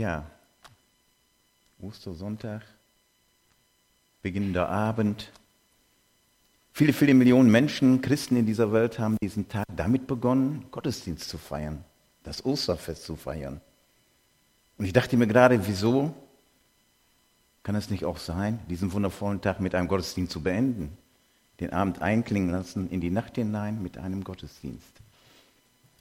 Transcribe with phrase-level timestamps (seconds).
[0.00, 0.24] Ja,
[1.78, 2.62] Ostersonntag,
[4.22, 5.30] beginnender Abend.
[6.72, 11.36] Viele, viele Millionen Menschen, Christen in dieser Welt haben diesen Tag damit begonnen, Gottesdienst zu
[11.36, 11.84] feiern,
[12.22, 13.60] das Osterfest zu feiern.
[14.78, 16.14] Und ich dachte mir gerade, wieso
[17.62, 20.96] kann es nicht auch sein, diesen wundervollen Tag mit einem Gottesdienst zu beenden?
[21.60, 24.94] Den Abend einklingen lassen in die Nacht hinein mit einem Gottesdienst.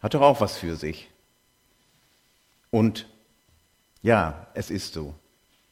[0.01, 1.09] Hat doch auch was für sich.
[2.71, 3.05] Und
[4.01, 5.13] ja, es ist so.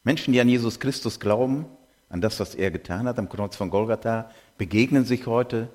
[0.04, 1.66] Menschen, die an Jesus Christus glauben,
[2.08, 5.68] an das, was er getan hat am Kreuz von Golgatha, begegnen sich heute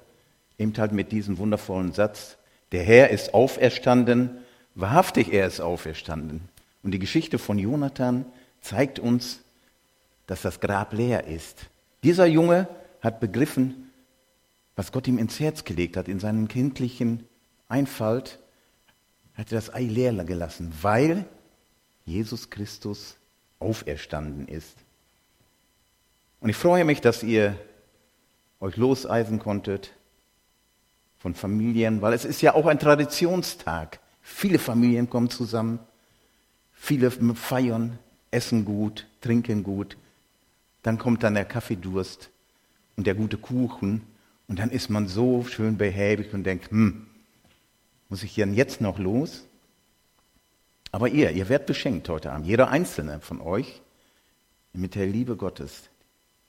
[0.58, 2.38] eben halt mit diesem wundervollen Satz,
[2.72, 4.32] der Herr ist auferstanden,
[4.76, 6.42] wahrhaftig er ist auferstanden.
[6.82, 8.26] Und die Geschichte von Jonathan
[8.62, 9.40] zeigt uns,
[10.26, 11.68] dass das Grab leer ist.
[12.04, 12.68] Dieser Junge
[13.02, 13.92] hat begriffen,
[14.76, 17.28] was Gott ihm ins Herz gelegt hat, in seinem kindlichen
[17.68, 18.40] Einfalt,
[19.36, 21.26] hat er das Ei leer gelassen, weil
[22.06, 23.18] Jesus Christus
[23.60, 24.78] auferstanden ist.
[26.40, 27.58] Und ich freue mich, dass ihr
[28.60, 29.94] euch loseisen konntet
[31.20, 34.00] von Familien, weil es ist ja auch ein Traditionstag.
[34.22, 35.80] Viele Familien kommen zusammen,
[36.74, 37.98] viele feiern,
[38.32, 39.98] essen gut, trinken gut.
[40.82, 42.30] Dann kommt dann der Kaffeedurst
[42.98, 44.02] und der gute Kuchen
[44.48, 47.08] und dann ist man so schön behäbig und denkt, hm,
[48.10, 49.46] muss ich denn jetzt noch los?
[50.94, 53.82] Aber ihr, ihr werdet beschenkt heute Abend, jeder einzelne von euch,
[54.74, 55.90] mit der Liebe Gottes,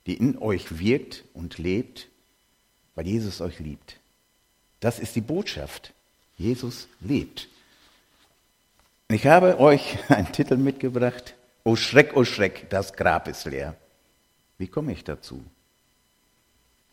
[0.06, 2.08] die in euch wirkt und lebt,
[2.94, 3.98] weil Jesus euch liebt.
[4.80, 5.94] Das ist die Botschaft.
[6.36, 7.48] Jesus lebt.
[9.08, 11.34] Ich habe euch einen Titel mitgebracht.
[11.64, 13.74] Oh Schreck, oh Schreck, das Grab ist leer.
[14.58, 15.42] Wie komme ich dazu?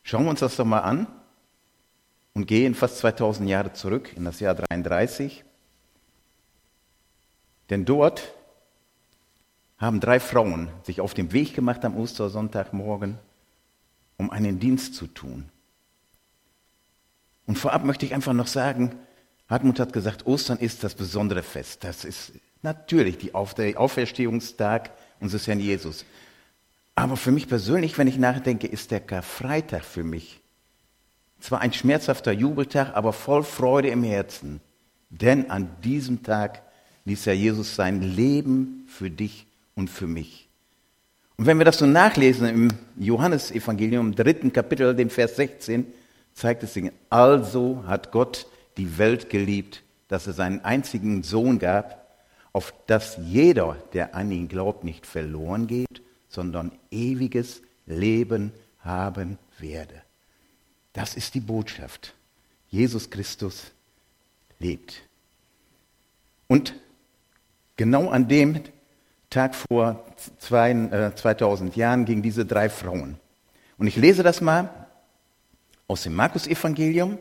[0.03, 1.05] Schauen wir uns das doch mal an
[2.33, 5.44] und gehen fast 2000 Jahre zurück in das Jahr 33.
[7.72, 8.33] Denn dort
[9.77, 13.17] haben drei Frauen sich auf den Weg gemacht am Ostersonntagmorgen,
[14.17, 15.50] um einen Dienst zu tun.
[17.47, 18.96] Und vorab möchte ich einfach noch sagen,
[19.50, 21.84] Hartmut hat gesagt, Ostern ist das besondere Fest.
[21.84, 26.06] Das ist natürlich die Auferstehungstag unseres Herrn Jesus.
[26.94, 30.41] Aber für mich persönlich, wenn ich nachdenke, ist der Karfreitag für mich
[31.40, 34.62] zwar ein schmerzhafter Jubeltag, aber voll Freude im Herzen.
[35.09, 36.62] Denn an diesem Tag
[37.06, 40.47] ließ ja Jesus sein Leben für dich und für mich.
[41.38, 42.67] Und wenn wir das so nachlesen im
[42.97, 45.88] Johannesevangelium, dritten Kapitel, den Vers 16,
[46.34, 48.45] zeigt es sich, also hat Gott
[48.78, 52.16] die Welt geliebt, dass er seinen einzigen Sohn gab,
[52.53, 60.01] auf dass jeder, der an ihn glaubt, nicht verloren geht, sondern ewiges Leben haben werde.
[60.94, 62.13] Das ist die Botschaft.
[62.69, 63.72] Jesus Christus
[64.59, 65.01] lebt.
[66.47, 66.75] Und
[67.81, 68.62] Genau an dem
[69.31, 70.06] Tag vor
[70.38, 73.18] zwei, äh, 2000 Jahren gingen diese drei Frauen.
[73.80, 74.69] Und ich lese das mal
[75.88, 77.18] aus dem Markus-Evangelium,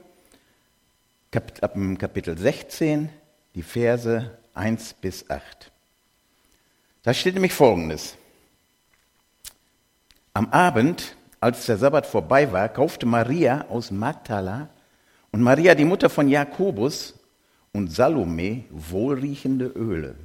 [1.31, 1.59] Kap
[1.99, 3.09] Kapitel 16,
[3.55, 5.73] die Verse 1 bis 8.
[7.05, 8.19] Da steht nämlich Folgendes.
[10.35, 14.69] Am Abend, als der Sabbat vorbei war, kaufte Maria aus Magdala
[15.33, 17.15] und Maria, die Mutter von Jakobus,
[17.73, 20.17] und Salome wohlriechende Öle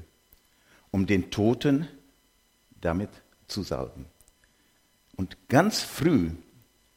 [0.96, 1.90] um den Toten
[2.80, 3.10] damit
[3.50, 4.06] zu salben.
[5.18, 6.30] Und ganz früh,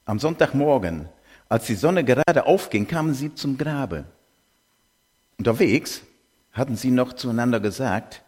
[0.04, 1.08] am Sonntagmorgen,
[1.48, 4.04] als die Sonne gerade aufging, kamen sie zum Grabe.
[5.36, 6.02] Unterwegs
[6.52, 8.22] hatten sie noch zueinander gesagt,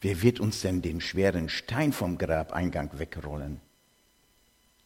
[0.00, 3.60] wer wird uns denn den schweren Stein vom Grabeingang wegrollen?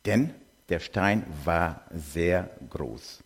[0.05, 0.35] Denn
[0.69, 3.23] der Stein war sehr groß.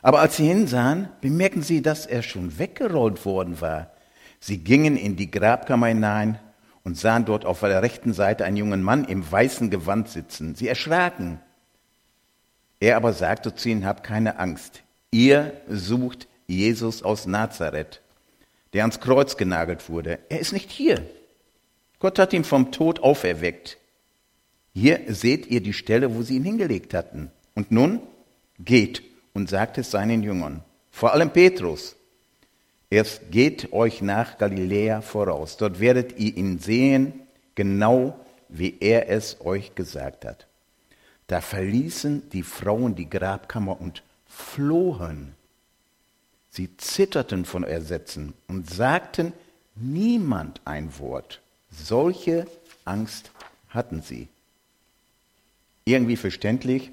[0.00, 3.90] Aber als sie hinsahen, bemerkten sie, dass er schon weggerollt worden war.
[4.40, 6.38] Sie gingen in die Grabkammer hinein
[6.82, 10.54] und sahen dort auf der rechten Seite einen jungen Mann im weißen Gewand sitzen.
[10.54, 11.40] Sie erschraken.
[12.80, 14.82] Er aber sagte zu ihnen, habt keine Angst.
[15.10, 18.00] Ihr sucht Jesus aus Nazareth,
[18.72, 20.18] der ans Kreuz genagelt wurde.
[20.30, 21.04] Er ist nicht hier.
[21.98, 23.76] Gott hat ihn vom Tod auferweckt.
[24.72, 27.30] Hier seht ihr die Stelle, wo sie ihn hingelegt hatten.
[27.54, 28.00] Und nun
[28.58, 29.02] geht
[29.34, 31.96] und sagt es seinen Jüngern, vor allem Petrus,
[32.90, 35.56] Erst geht euch nach Galiläa voraus.
[35.56, 37.20] Dort werdet ihr ihn sehen,
[37.54, 40.48] genau wie er es euch gesagt hat.
[41.28, 45.36] Da verließen die Frauen die Grabkammer und flohen.
[46.50, 49.32] Sie zitterten von Ersetzen und sagten
[49.76, 51.40] niemand ein Wort.
[51.70, 52.48] Solche
[52.84, 53.30] Angst
[53.68, 54.26] hatten sie.
[55.84, 56.90] Irgendwie verständlich,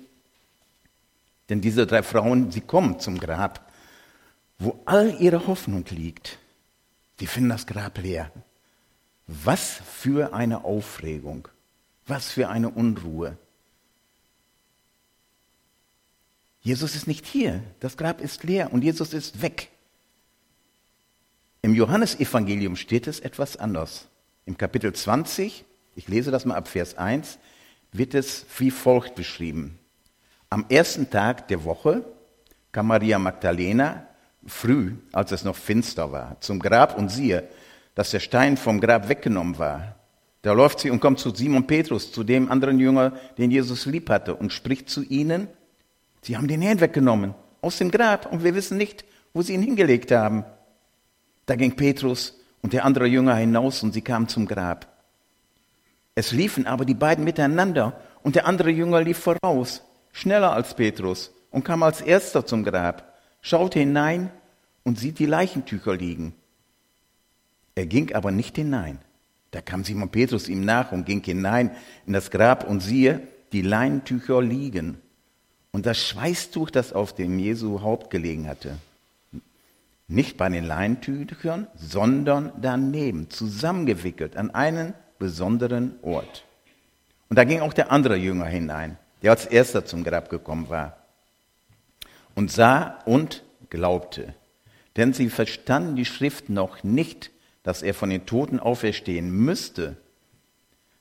[1.49, 3.66] denn diese drei Frauen, sie kommen zum Grab
[4.59, 6.39] wo all ihre Hoffnung liegt.
[7.19, 8.31] Sie finden das Grab leer.
[9.27, 11.47] Was für eine Aufregung,
[12.05, 13.37] was für eine Unruhe.
[16.61, 19.69] Jesus ist nicht hier, das Grab ist leer und Jesus ist weg.
[21.61, 24.07] Im Johannesevangelium steht es etwas anders.
[24.45, 25.65] Im Kapitel 20,
[25.95, 27.39] ich lese das mal ab Vers 1,
[27.91, 29.77] wird es wie folgt beschrieben.
[30.49, 32.05] Am ersten Tag der Woche
[32.71, 34.07] kam Maria Magdalena
[34.47, 37.47] früh, als es noch finster war, zum Grab und siehe,
[37.93, 39.95] dass der Stein vom Grab weggenommen war.
[40.41, 44.09] Da läuft sie und kommt zu Simon Petrus, zu dem anderen Jünger, den Jesus lieb
[44.09, 45.47] hatte, und spricht zu ihnen,
[46.21, 49.03] sie haben den Herrn weggenommen aus dem Grab und wir wissen nicht,
[49.33, 50.45] wo sie ihn hingelegt haben.
[51.45, 54.87] Da ging Petrus und der andere Jünger hinaus und sie kamen zum Grab.
[56.15, 61.31] Es liefen aber die beiden miteinander und der andere Jünger lief voraus, schneller als Petrus
[61.51, 64.29] und kam als erster zum Grab, schaute hinein
[64.83, 66.33] und sieht die Leichentücher liegen.
[67.75, 68.99] Er ging aber nicht hinein.
[69.51, 71.71] Da kam Simon Petrus ihm nach und ging hinein
[72.05, 73.21] in das Grab und siehe,
[73.53, 74.97] die Leintücher liegen
[75.71, 78.77] und das Schweißtuch, das auf dem Jesu Haupt gelegen hatte.
[80.07, 86.45] Nicht bei den Leintüchern, sondern daneben, zusammengewickelt an einen besonderen Ort.
[87.29, 90.97] Und da ging auch der andere Jünger hinein, der als erster zum Grab gekommen war,
[92.37, 94.35] und sah und glaubte.
[94.95, 97.31] Denn sie verstanden die Schrift noch nicht,
[97.63, 99.97] dass er von den Toten auferstehen müsste.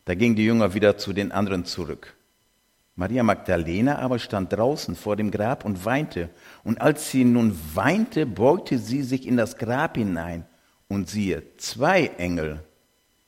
[0.07, 2.17] Da gingen die Jünger wieder zu den anderen zurück.
[2.95, 6.31] Maria Magdalena aber stand draußen vor dem Grab und weinte.
[6.65, 10.47] Und als sie nun weinte, beugte sie sich in das Grab hinein.
[10.89, 12.65] Und siehe, zwei Engel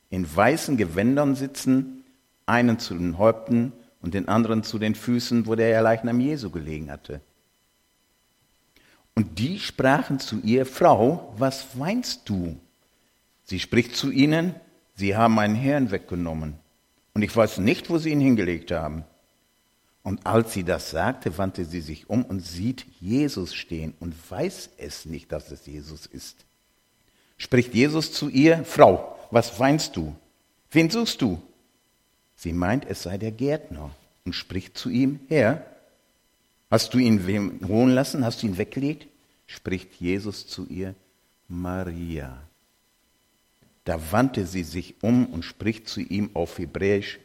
[0.09, 2.05] in weißen Gewändern sitzen,
[2.47, 6.91] einen zu den Häupten und den anderen zu den Füßen, wo der Leichnam Jesu gelegen
[6.91, 7.21] hatte.
[9.19, 12.57] Und die sprachen zu ihr, Frau, was weinst du?
[13.43, 14.55] Sie spricht zu ihnen,
[14.95, 16.55] sie haben meinen Herrn weggenommen.
[17.15, 19.03] Und ich weiß nicht, wo sie ihn hingelegt haben.
[20.05, 24.71] Und als sie das sagte, wandte sie sich um und sieht Jesus stehen und weiß
[24.79, 26.47] es nicht, dass es Jesus ist.
[27.39, 30.15] Spricht Jesus zu ihr, Frau, was weinst du?
[30.71, 31.43] Wen suchst du?
[32.37, 33.91] Sie meint, es sei der Gärtner
[34.25, 35.65] und spricht zu ihm, Herr,
[36.71, 38.25] hast du ihn holen lassen?
[38.25, 39.07] Hast du ihn weggelegt?
[39.47, 40.95] Spricht Jesus zu ihr,
[41.49, 42.43] Maria.
[43.85, 47.19] Da wandte sie sich um und spricht zu ihm auf Hebräisch,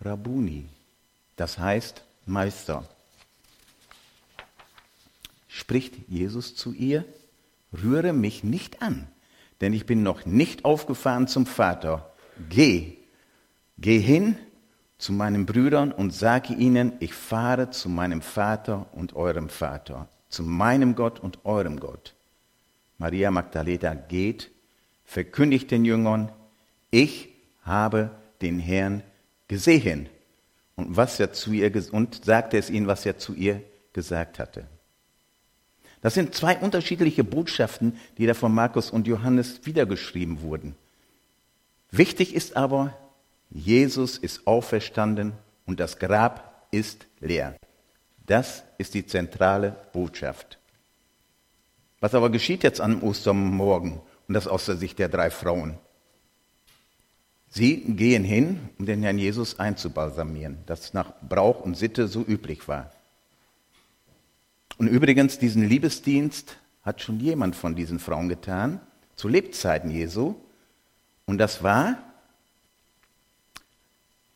[0.00, 0.66] Rabuni.
[1.36, 2.86] Das heißt, Meister.
[5.48, 7.04] Spricht Jesus zu ihr,
[7.72, 9.08] rühre mich nicht an,
[9.60, 12.12] denn ich bin noch nicht aufgefahren zum Vater.
[12.50, 12.98] Geh,
[13.78, 14.36] geh hin
[15.02, 20.44] zu meinen Brüdern und sage ihnen, ich fahre zu meinem Vater und eurem Vater, zu
[20.44, 22.14] meinem Gott und eurem Gott.
[22.98, 24.52] Maria Magdalena geht,
[25.04, 26.30] verkündigt den Jüngern,
[26.92, 27.30] ich
[27.64, 28.12] habe
[28.42, 29.02] den Herrn
[29.48, 30.08] gesehen
[30.76, 33.60] und was er zu ihr und sagte es ihnen, was er zu ihr
[33.92, 34.68] gesagt hatte.
[36.00, 40.76] Das sind zwei unterschiedliche Botschaften, die da von Markus und Johannes wiedergeschrieben wurden.
[41.90, 42.96] Wichtig ist aber,
[43.54, 45.34] Jesus ist auferstanden
[45.66, 47.56] und das Grab ist leer.
[48.26, 50.58] Das ist die zentrale Botschaft.
[52.00, 55.78] Was aber geschieht jetzt am Ostermorgen und das aus der Sicht der drei Frauen?
[57.50, 62.66] Sie gehen hin, um den Herrn Jesus einzubalsamieren, das nach Brauch und Sitte so üblich
[62.66, 62.90] war.
[64.78, 68.80] Und übrigens, diesen Liebesdienst hat schon jemand von diesen Frauen getan,
[69.14, 70.34] zu Lebzeiten Jesu.
[71.26, 71.98] Und das war,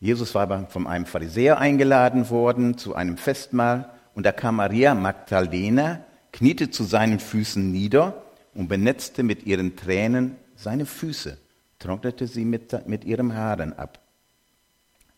[0.00, 6.04] Jesus war von einem Pharisäer eingeladen worden zu einem Festmahl und da kam Maria Magdalena,
[6.32, 8.22] kniete zu seinen Füßen nieder
[8.54, 11.38] und benetzte mit ihren Tränen seine Füße
[11.78, 14.00] trocknete sie mit, mit ihrem Haaren ab.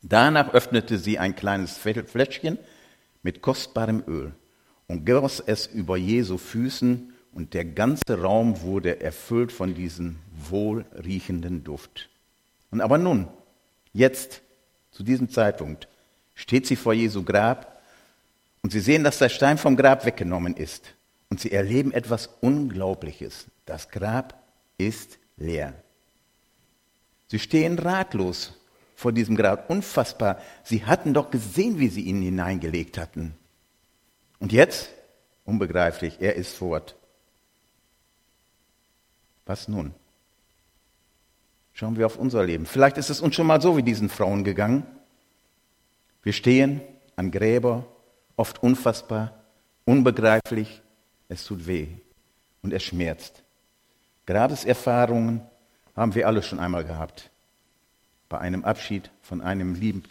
[0.03, 2.59] Danach öffnete sie ein kleines Fläschchen
[3.23, 4.33] mit kostbarem Öl
[4.87, 10.17] und goss es über Jesu Füßen und der ganze Raum wurde erfüllt von diesem
[10.51, 12.09] wohlriechenden Duft.
[12.71, 13.29] Und aber nun,
[13.93, 14.43] jetzt,
[14.99, 15.87] zu diesem Zeitpunkt,
[16.35, 17.81] steht sie vor Jesu Grab
[18.63, 20.93] und sie sehen, dass der Stein vom Grab weggenommen ist.
[21.31, 23.47] Und sie erleben etwas Unglaubliches.
[23.65, 24.35] Das Grab
[24.77, 25.73] ist leer.
[27.29, 28.55] Sie stehen ratlos
[28.97, 29.71] vor diesem Grab.
[29.71, 30.41] Unfassbar.
[30.65, 33.37] Sie hatten doch gesehen, wie sie ihn hineingelegt hatten.
[34.41, 34.89] Und jetzt?
[35.45, 36.97] Unbegreiflich, er ist fort.
[39.47, 39.95] Was nun?
[41.79, 42.67] Schauen wir auf unser Leben.
[42.67, 44.85] Vielleicht ist es uns schon mal so wie diesen Frauen gegangen.
[46.25, 46.81] Wir stehen
[47.15, 47.87] an Gräber,
[48.35, 49.45] oft unfassbar,
[49.85, 50.83] unbegreiflich.
[51.29, 51.87] Es tut weh
[52.63, 53.45] und es schmerzt.
[54.27, 55.41] Grabeserfahrungen
[55.95, 57.31] haben wir alle schon einmal gehabt.
[58.29, 60.03] bei einem Abschied von einem lieben,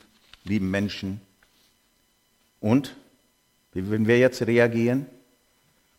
[0.46, 1.20] lieben Menschen.
[2.62, 2.96] Und
[3.74, 5.06] wie würden wir jetzt reagieren?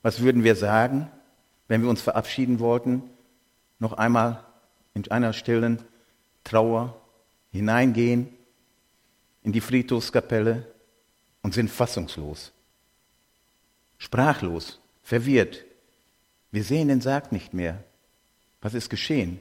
[0.01, 1.11] Was würden wir sagen,
[1.67, 3.03] wenn wir uns verabschieden wollten?
[3.79, 4.48] Noch einmal
[5.07, 5.83] in einer stillen
[6.45, 7.01] Trauer
[7.51, 8.29] hineingehen
[9.43, 10.67] in die Friedhofskapelle
[11.43, 12.53] und sind fassungslos,
[13.97, 15.65] sprachlos, verwirrt.
[16.51, 17.85] Wir sehen den Sarg nicht mehr.
[18.61, 19.39] Was ist geschehen?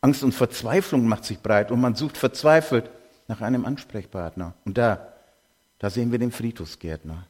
[0.00, 2.90] Angst und Verzweiflung macht sich breit und man sucht verzweifelt
[3.26, 4.54] nach einem Ansprechpartner.
[4.64, 5.12] Und da,
[5.78, 7.26] da sehen wir den Friedhofsgärtner.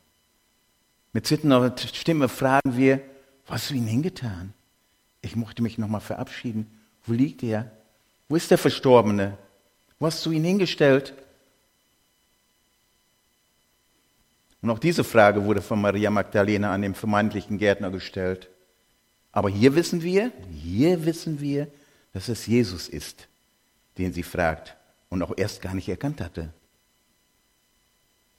[1.12, 3.00] Mit zitternder Stimme fragen wir,
[3.46, 4.52] was hast du ihm hingetan?
[5.22, 6.80] Ich möchte mich nochmal verabschieden.
[7.04, 7.70] Wo liegt er?
[8.28, 9.36] Wo ist der Verstorbene?
[9.98, 11.14] Wo hast du ihn hingestellt?
[14.62, 18.48] Und auch diese Frage wurde von Maria Magdalena an den vermeintlichen Gärtner gestellt.
[19.30, 21.68] Aber hier wissen wir, hier wissen wir,
[22.14, 23.28] dass es Jesus ist,
[23.98, 24.74] den sie fragt
[25.10, 26.52] und auch erst gar nicht erkannt hatte.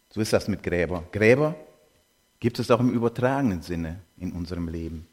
[0.10, 1.04] So ist das mit Gräber.
[1.12, 1.56] Gräber
[2.40, 5.08] gibt es auch im übertragenen Sinne in unserem Leben.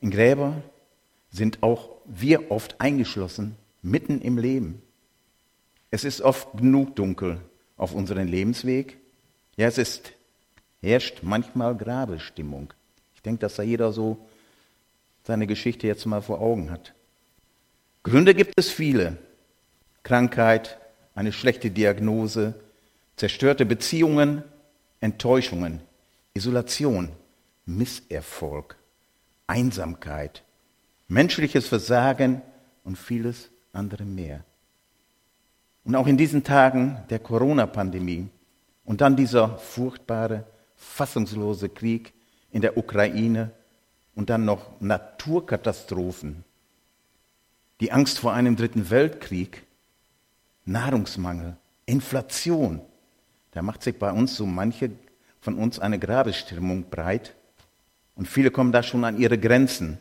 [0.00, 0.60] In Gräber
[1.30, 4.82] sind auch wir oft eingeschlossen, mitten im Leben.
[5.90, 7.40] Es ist oft genug dunkel
[7.76, 8.98] auf unserem Lebensweg.
[9.56, 10.12] Ja, es ist,
[10.80, 12.72] herrscht manchmal Grabestimmung.
[13.14, 14.26] Ich denke, dass da jeder so
[15.24, 16.94] seine Geschichte jetzt mal vor Augen hat.
[18.02, 19.18] Gründe gibt es viele.
[20.02, 20.78] Krankheit,
[21.14, 22.54] eine schlechte Diagnose,
[23.16, 24.42] zerstörte Beziehungen,
[25.00, 25.80] Enttäuschungen,
[26.32, 27.10] Isolation,
[27.66, 28.76] Misserfolg,
[29.46, 30.44] Einsamkeit,
[31.08, 32.42] menschliches Versagen
[32.84, 34.44] und vieles andere mehr.
[35.84, 38.28] Und auch in diesen Tagen der Corona-Pandemie
[38.84, 40.44] und dann dieser furchtbare,
[40.76, 42.12] fassungslose Krieg
[42.50, 43.50] in der Ukraine
[44.14, 46.44] und dann noch Naturkatastrophen,
[47.80, 49.64] die Angst vor einem dritten Weltkrieg,
[50.64, 52.80] Nahrungsmangel, Inflation.
[53.52, 54.90] Da macht sich bei uns so manche
[55.40, 57.34] von uns eine Grabestimmung breit
[58.14, 59.98] und viele kommen da schon an ihre Grenzen.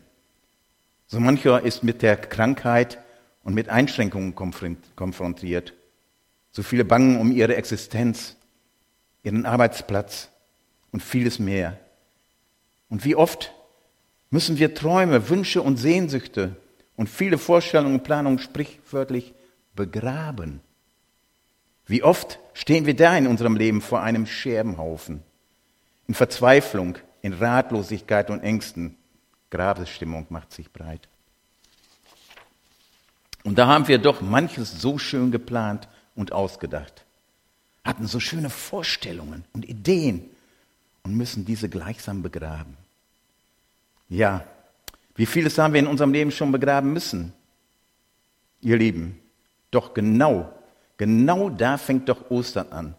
[1.08, 3.00] So mancher ist mit der Krankheit
[3.44, 5.74] und mit Einschränkungen konfrontiert.
[6.52, 8.36] So viele bangen um ihre Existenz,
[9.24, 10.30] ihren Arbeitsplatz
[10.92, 11.80] und vieles mehr.
[12.90, 13.54] Und wie oft
[14.30, 16.56] müssen wir Träume, Wünsche und Sehnsüchte
[16.98, 19.34] und viele Vorstellungen und Planungen sprichwörtlich
[19.76, 20.60] begraben.
[21.86, 25.24] Wie oft stehen wir da in unserem Leben vor einem Scherbenhaufen,
[26.08, 28.98] in Verzweiflung, in Ratlosigkeit und Ängsten.
[29.50, 31.08] Grabesstimmung macht sich breit.
[33.44, 37.06] Und da haben wir doch manches so schön geplant und ausgedacht,
[37.84, 40.30] hatten so schöne Vorstellungen und Ideen
[41.04, 42.76] und müssen diese gleichsam begraben.
[44.10, 44.44] Ja,
[45.16, 47.34] wie vieles haben wir in unserem Leben schon begraben müssen,
[48.62, 49.20] ihr Lieben.
[49.72, 50.54] Doch genau,
[50.98, 52.96] genau da fängt doch Ostern an,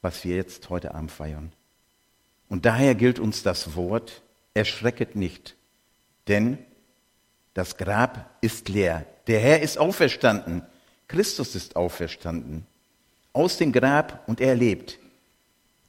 [0.00, 1.52] was wir jetzt heute Abend feiern.
[2.48, 4.22] Und daher gilt uns das Wort,
[4.58, 5.56] erschrecket nicht,
[6.26, 6.58] denn
[7.54, 9.06] das Grab ist leer.
[9.26, 10.62] Der Herr ist auferstanden.
[11.06, 12.66] Christus ist auferstanden.
[13.32, 14.98] Aus dem Grab und er lebt.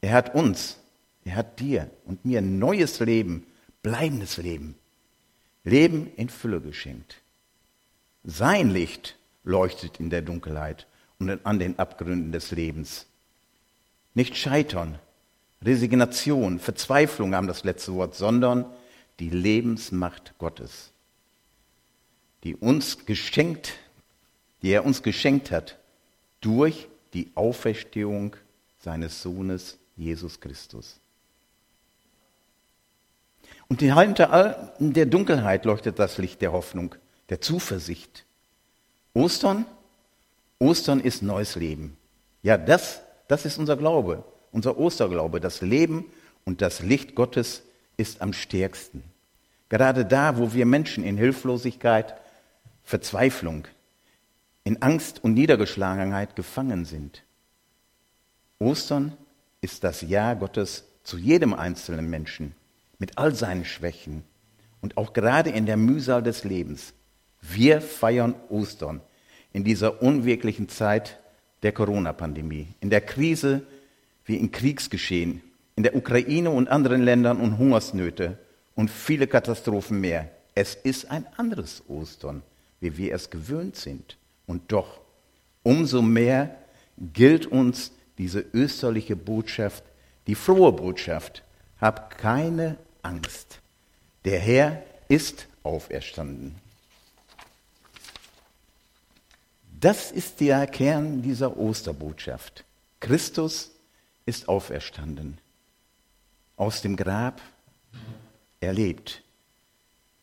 [0.01, 0.77] Er hat uns,
[1.25, 3.45] er hat dir und mir neues Leben
[3.81, 4.75] bleibendes Leben,
[5.63, 7.21] Leben in Fülle geschenkt.
[8.23, 13.07] Sein Licht leuchtet in der Dunkelheit und an den Abgründen des Lebens.
[14.13, 14.99] Nicht Scheitern,
[15.61, 18.65] Resignation, Verzweiflung haben das letzte Wort, sondern
[19.19, 20.91] die Lebensmacht Gottes,
[22.43, 23.73] die uns geschenkt,
[24.61, 25.77] die er uns geschenkt hat
[26.39, 28.35] durch die Auferstehung
[28.79, 30.99] seines Sohnes Jesus Christus.
[33.67, 36.95] Und hinter all der Dunkelheit leuchtet das Licht der Hoffnung,
[37.29, 38.25] der Zuversicht.
[39.13, 39.65] Ostern,
[40.57, 41.97] Ostern ist neues Leben.
[42.41, 45.39] Ja, das, das ist unser Glaube, unser Osterglaube.
[45.39, 46.05] Das Leben
[46.45, 47.63] und das Licht Gottes
[47.97, 49.03] ist am stärksten.
[49.69, 52.15] Gerade da, wo wir Menschen in Hilflosigkeit,
[52.83, 53.67] Verzweiflung,
[54.63, 57.23] in Angst und Niedergeschlagenheit gefangen sind.
[58.57, 59.15] Ostern
[59.61, 62.55] ist das Ja Gottes zu jedem einzelnen Menschen
[62.97, 64.23] mit all seinen Schwächen
[64.81, 66.93] und auch gerade in der Mühsal des Lebens.
[67.41, 69.01] Wir feiern Ostern
[69.53, 71.19] in dieser unwirklichen Zeit
[71.63, 73.63] der Corona-Pandemie, in der Krise
[74.29, 75.41] wie in Kriegsgeschehen,
[75.75, 78.37] in der Ukraine und anderen Ländern und Hungersnöte
[78.75, 80.29] und viele Katastrophen mehr.
[80.53, 82.43] Es ist ein anderes Ostern,
[82.79, 84.17] wie wir es gewöhnt sind.
[84.45, 85.01] Und doch,
[85.63, 86.55] umso mehr
[87.13, 89.83] gilt uns diese österliche Botschaft,
[90.27, 91.41] die frohe Botschaft.
[91.81, 93.61] Hab keine Angst.
[94.25, 96.53] Der Herr ist auferstanden.
[99.81, 102.63] Das ist der Kern dieser Osterbotschaft.
[102.99, 103.71] Christus
[104.29, 105.39] ist auferstanden.
[106.55, 107.41] Aus dem Grab
[108.61, 109.23] er lebt.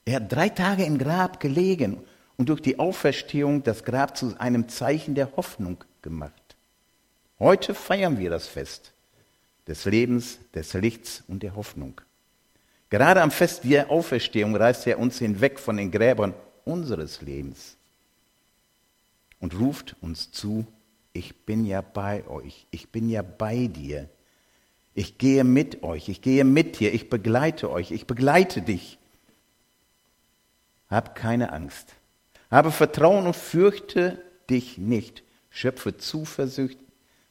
[0.04, 1.98] Er hat drei Tage im Grab gelegen
[2.36, 6.56] und durch die Auferstehung das Grab zu einem Zeichen der Hoffnung gemacht.
[7.40, 8.92] Heute feiern wir das Fest
[9.66, 12.00] des Lebens, des Lichts und der Hoffnung.
[12.88, 16.34] Gerade am Fest der Auferstehung reißt er uns hinweg von den Gräbern
[16.64, 17.76] unseres Lebens
[19.40, 20.66] und ruft uns zu,
[21.16, 24.08] ich bin ja bei euch, ich bin ja bei dir.
[24.94, 28.98] Ich gehe mit euch, ich gehe mit dir, ich begleite euch, ich begleite dich.
[30.88, 31.94] Hab keine Angst.
[32.50, 35.22] Habe Vertrauen und fürchte dich nicht.
[35.50, 36.78] Schöpfe Zuversicht,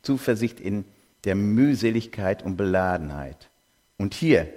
[0.01, 0.85] Zuversicht in
[1.23, 3.49] der Mühseligkeit und Beladenheit.
[3.97, 4.47] Und hier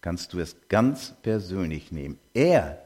[0.00, 2.18] kannst du es ganz persönlich nehmen.
[2.34, 2.82] Er,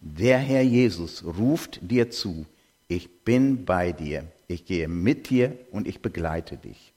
[0.00, 2.46] der Herr Jesus, ruft dir zu,
[2.86, 6.92] ich bin bei dir, ich gehe mit dir und ich begleite dich.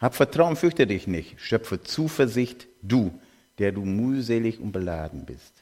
[0.00, 1.40] Hab Vertrauen, fürchte dich nicht.
[1.40, 3.12] Schöpfe Zuversicht, du,
[3.58, 5.52] der du mühselig und beladen bist.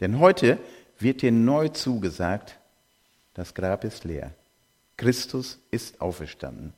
[0.00, 0.58] Denn heute
[0.98, 2.58] wird dir neu zugesagt,
[3.34, 4.32] das Grab ist leer.
[4.96, 6.72] Christus ist auferstanden.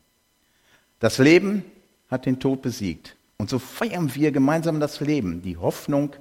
[0.98, 1.64] Das Leben
[2.10, 3.16] hat den Tod besiegt.
[3.38, 5.42] Und so feiern wir gemeinsam das Leben.
[5.42, 6.14] Die Hoffnung,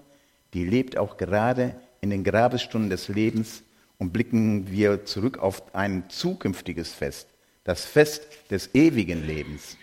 [0.54, 3.64] die lebt auch gerade in den Grabesstunden des Lebens
[4.04, 7.30] und blicken wir zurück auf ein zukünftiges Fest,
[7.64, 9.78] das Fest des ewigen Lebens.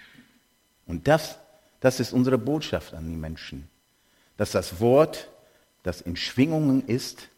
[0.86, 1.38] Und das,
[1.80, 3.66] das ist unsere Botschaft an die Menschen,
[4.36, 5.30] dass das Wort,
[5.84, 7.30] das in Schwingungen ist,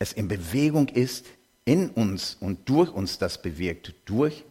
[0.00, 1.26] es in Bewegung ist,
[1.64, 4.42] in uns und durch uns das bewirkt, durch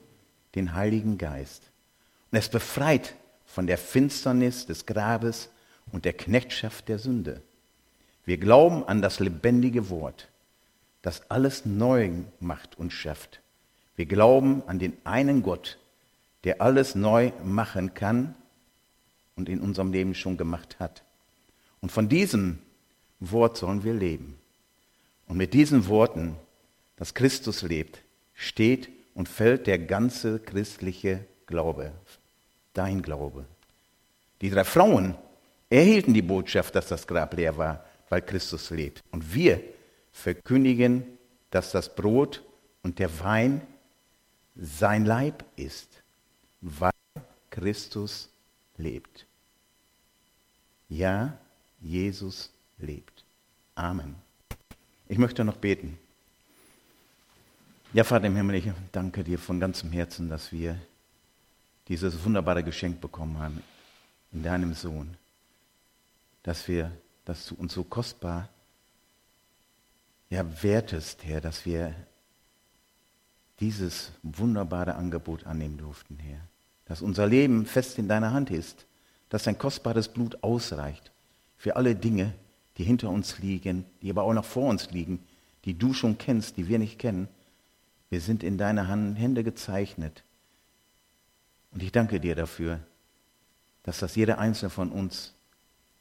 [0.55, 1.61] den Heiligen Geist.
[2.31, 3.15] Und es befreit
[3.45, 5.49] von der Finsternis des Grabes
[5.91, 7.41] und der Knechtschaft der Sünde.
[8.23, 10.29] Wir glauben an das lebendige Wort,
[11.07, 13.39] das alles neu macht und schafft.
[13.95, 15.77] Wir glauben an den einen Gott,
[16.43, 18.35] der alles neu machen kann
[19.37, 21.03] und in unserem Leben schon gemacht hat.
[21.79, 22.59] Und von diesem
[23.21, 24.37] Wort sollen wir leben.
[25.29, 26.35] Und mit diesen Worten,
[26.97, 28.01] dass Christus lebt,
[28.33, 31.93] steht und fällt der ganze christliche Glaube,
[32.73, 33.45] dein Glaube.
[34.41, 35.15] Die drei Frauen
[35.69, 39.01] erhielten die Botschaft, dass das Grab leer war, weil Christus lebt.
[39.09, 39.63] Und wir
[40.17, 41.03] verkündigen,
[41.51, 42.43] dass das Brot
[42.83, 43.61] und der Wein
[44.55, 46.01] sein Leib ist
[46.61, 46.91] weil
[47.49, 48.29] Christus
[48.77, 49.25] lebt.
[50.89, 51.37] Ja,
[51.81, 53.23] Jesus lebt.
[53.75, 54.15] Amen.
[55.07, 55.97] Ich möchte noch beten.
[57.93, 60.79] Ja, Vater im Himmel, ich danke dir von ganzem Herzen, dass wir
[61.87, 63.63] dieses wunderbare Geschenk bekommen haben
[64.33, 65.15] in deinem Sohn.
[66.43, 66.91] Dass wir,
[67.25, 68.49] dass du uns so kostbar
[70.29, 71.93] ja, wertest, Herr, dass wir
[73.59, 76.39] dieses wunderbare Angebot annehmen durften, Herr.
[76.85, 78.85] Dass unser Leben fest in deiner Hand ist,
[79.29, 81.11] dass dein kostbares Blut ausreicht
[81.57, 82.33] für alle Dinge,
[82.77, 85.23] die hinter uns liegen, die aber auch noch vor uns liegen,
[85.65, 87.27] die du schon kennst, die wir nicht kennen.
[88.09, 90.23] Wir sind in deine Hände gezeichnet.
[91.71, 92.79] Und ich danke dir dafür,
[93.83, 95.33] dass das jeder einzelne von uns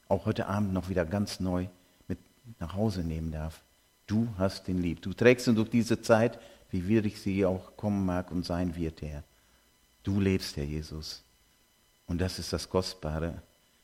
[0.09, 1.67] auch heute Abend noch wieder ganz neu
[2.07, 2.19] mit
[2.61, 3.65] nach Hause nehmen darf.
[4.07, 5.03] Du hast den lieb.
[5.03, 6.38] Du trägst ihn durch diese Zeit
[6.71, 9.23] wie schwierig sie auch kommen mag und sein wird, Herr.
[10.03, 11.25] Du lebst, Herr Jesus.
[12.07, 13.42] Und das ist das Kostbare,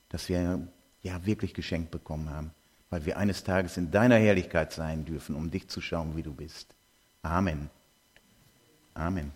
[0.09, 0.69] dass wir
[1.03, 2.53] ja wirklich geschenkt bekommen haben,
[2.91, 6.33] weil wir eines Tages in deiner Herrlichkeit sein dürfen, um dich zu schauen, wie du
[6.33, 6.75] bist.
[7.23, 7.71] Amen.
[8.95, 9.33] Amen.